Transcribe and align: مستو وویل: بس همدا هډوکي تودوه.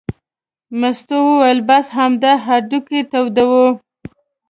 مستو 0.79 1.17
وویل: 1.27 1.59
بس 1.69 1.85
همدا 1.97 2.33
هډوکي 2.45 3.01
تودوه. 3.11 3.67